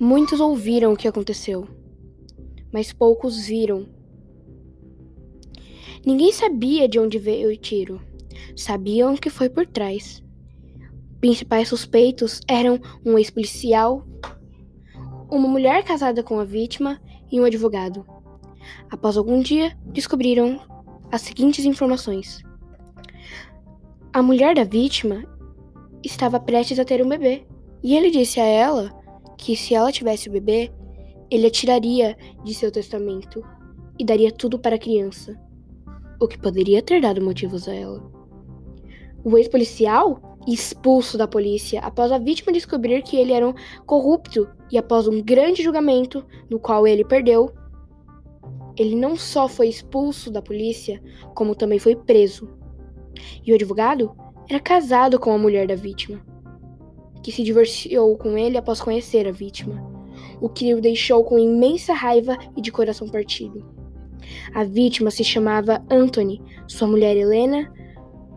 Muitos 0.00 0.38
ouviram 0.38 0.92
o 0.92 0.96
que 0.96 1.08
aconteceu, 1.08 1.66
mas 2.72 2.92
poucos 2.92 3.46
viram. 3.46 3.84
Ninguém 6.06 6.32
sabia 6.32 6.88
de 6.88 7.00
onde 7.00 7.18
veio 7.18 7.50
o 7.50 7.56
tiro. 7.56 8.00
Sabiam 8.56 9.16
que 9.16 9.28
foi 9.28 9.50
por 9.50 9.66
trás. 9.66 10.22
Principais 11.20 11.66
suspeitos 11.68 12.40
eram 12.46 12.78
um 13.04 13.18
ex-policial, 13.18 14.06
uma 15.28 15.48
mulher 15.48 15.82
casada 15.82 16.22
com 16.22 16.38
a 16.38 16.44
vítima 16.44 17.00
e 17.28 17.40
um 17.40 17.44
advogado. 17.44 18.06
Após 18.88 19.16
algum 19.16 19.40
dia, 19.40 19.76
descobriram 19.86 20.60
as 21.10 21.22
seguintes 21.22 21.64
informações: 21.64 22.40
a 24.12 24.22
mulher 24.22 24.54
da 24.54 24.62
vítima 24.62 25.24
estava 26.04 26.38
prestes 26.38 26.78
a 26.78 26.84
ter 26.84 27.04
um 27.04 27.08
bebê, 27.08 27.44
e 27.82 27.96
ele 27.96 28.12
disse 28.12 28.38
a 28.38 28.44
ela 28.44 28.96
que 29.38 29.56
se 29.56 29.74
ela 29.74 29.92
tivesse 29.92 30.28
o 30.28 30.32
bebê, 30.32 30.70
ele 31.30 31.46
atiraria 31.46 32.16
de 32.44 32.52
seu 32.52 32.70
testamento 32.70 33.42
e 33.98 34.04
daria 34.04 34.32
tudo 34.32 34.58
para 34.58 34.76
a 34.76 34.78
criança, 34.78 35.40
o 36.20 36.26
que 36.26 36.38
poderia 36.38 36.82
ter 36.82 37.00
dado 37.00 37.22
motivos 37.22 37.68
a 37.68 37.74
ela. 37.74 38.02
O 39.24 39.38
ex-policial, 39.38 40.36
expulso 40.46 41.16
da 41.16 41.28
polícia 41.28 41.80
após 41.80 42.10
a 42.10 42.18
vítima 42.18 42.52
descobrir 42.52 43.02
que 43.02 43.16
ele 43.16 43.32
era 43.32 43.46
um 43.46 43.54
corrupto 43.86 44.48
e 44.70 44.78
após 44.78 45.06
um 45.06 45.22
grande 45.22 45.62
julgamento, 45.62 46.24
no 46.50 46.58
qual 46.58 46.86
ele 46.86 47.04
perdeu, 47.04 47.52
ele 48.76 48.96
não 48.96 49.16
só 49.16 49.48
foi 49.48 49.68
expulso 49.68 50.30
da 50.30 50.40
polícia, 50.40 51.02
como 51.34 51.54
também 51.54 51.78
foi 51.78 51.94
preso. 51.94 52.48
E 53.44 53.52
o 53.52 53.54
advogado 53.54 54.14
era 54.48 54.60
casado 54.60 55.18
com 55.18 55.32
a 55.32 55.38
mulher 55.38 55.66
da 55.66 55.74
vítima, 55.74 56.24
que 57.22 57.32
se 57.32 57.42
divorciou 57.42 58.16
com 58.16 58.36
ele 58.36 58.56
após 58.56 58.80
conhecer 58.80 59.26
a 59.26 59.32
vítima, 59.32 59.82
o 60.40 60.48
que 60.48 60.74
o 60.74 60.80
deixou 60.80 61.24
com 61.24 61.38
imensa 61.38 61.92
raiva 61.92 62.36
e 62.56 62.60
de 62.60 62.72
coração 62.72 63.08
partido. 63.08 63.64
A 64.54 64.64
vítima 64.64 65.10
se 65.10 65.24
chamava 65.24 65.84
Anthony, 65.90 66.40
sua 66.66 66.88
mulher 66.88 67.16
Helena, 67.16 67.72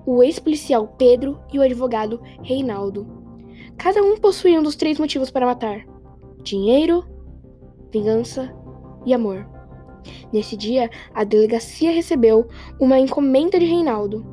o 0.06 0.24
ex-policial 0.24 0.88
Pedro 0.98 1.40
e 1.52 1.60
o 1.60 1.62
advogado 1.62 2.20
Reinaldo. 2.44 3.08
Cada 3.78 4.02
um 4.02 4.18
possuía 4.18 4.60
um 4.60 4.64
dos 4.64 4.76
três 4.76 5.00
motivos 5.00 5.30
para 5.30 5.46
matar: 5.46 5.86
dinheiro, 6.44 7.06
vingança 7.92 8.54
e 9.06 9.14
amor. 9.14 9.48
Nesse 10.32 10.58
dia, 10.58 10.90
a 11.14 11.24
delegacia 11.24 11.92
recebeu 11.92 12.48
uma 12.80 13.00
encomenda 13.00 13.60
de 13.60 13.66
Reinaldo. 13.66 14.26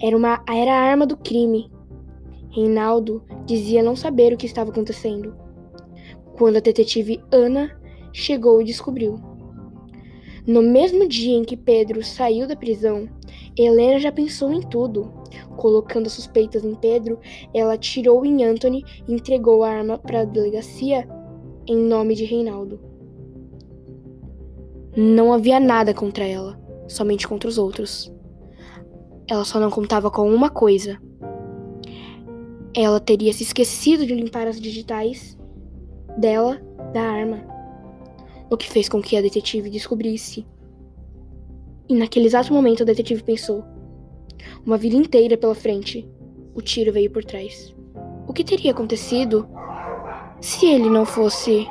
Era, 0.00 0.16
uma, 0.16 0.42
era 0.48 0.72
a 0.72 0.80
arma 0.80 1.06
do 1.06 1.16
crime. 1.16 1.70
Reinaldo 2.58 3.22
dizia 3.46 3.84
não 3.84 3.94
saber 3.94 4.32
o 4.32 4.36
que 4.36 4.46
estava 4.46 4.70
acontecendo. 4.70 5.36
Quando 6.36 6.56
a 6.56 6.60
detetive 6.60 7.22
Ana 7.30 7.80
chegou 8.12 8.60
e 8.60 8.64
descobriu. 8.64 9.20
No 10.44 10.60
mesmo 10.60 11.06
dia 11.06 11.36
em 11.36 11.44
que 11.44 11.56
Pedro 11.56 12.02
saiu 12.02 12.48
da 12.48 12.56
prisão, 12.56 13.08
Helena 13.56 14.00
já 14.00 14.10
pensou 14.10 14.52
em 14.52 14.60
tudo. 14.60 15.12
Colocando 15.56 16.10
suspeitas 16.10 16.64
em 16.64 16.74
Pedro, 16.74 17.20
ela 17.54 17.74
atirou 17.74 18.24
em 18.26 18.44
Anthony 18.44 18.84
e 19.06 19.14
entregou 19.14 19.62
a 19.62 19.70
arma 19.70 19.96
para 19.96 20.22
a 20.22 20.24
delegacia 20.24 21.08
em 21.64 21.76
nome 21.76 22.16
de 22.16 22.24
Reinaldo. 22.24 22.80
Não 24.96 25.32
havia 25.32 25.60
nada 25.60 25.94
contra 25.94 26.26
ela, 26.26 26.58
somente 26.88 27.28
contra 27.28 27.48
os 27.48 27.56
outros. 27.56 28.12
Ela 29.28 29.44
só 29.44 29.60
não 29.60 29.70
contava 29.70 30.10
com 30.10 30.28
uma 30.28 30.50
coisa. 30.50 30.98
Ela 32.80 33.00
teria 33.00 33.32
se 33.32 33.42
esquecido 33.42 34.06
de 34.06 34.14
limpar 34.14 34.46
as 34.46 34.60
digitais 34.60 35.36
dela 36.16 36.62
da 36.92 37.02
arma, 37.02 37.44
o 38.48 38.56
que 38.56 38.70
fez 38.70 38.88
com 38.88 39.02
que 39.02 39.16
a 39.16 39.20
detetive 39.20 39.68
descobrisse. 39.68 40.46
E 41.88 41.94
naquele 41.96 42.26
exato 42.26 42.52
momento 42.52 42.84
a 42.84 42.86
detetive 42.86 43.24
pensou: 43.24 43.64
uma 44.64 44.78
vida 44.78 44.94
inteira 44.94 45.36
pela 45.36 45.56
frente, 45.56 46.08
o 46.54 46.62
tiro 46.62 46.92
veio 46.92 47.10
por 47.10 47.24
trás. 47.24 47.74
O 48.28 48.32
que 48.32 48.44
teria 48.44 48.70
acontecido 48.70 49.48
se 50.40 50.66
ele 50.66 50.88
não 50.88 51.04
fosse 51.04 51.66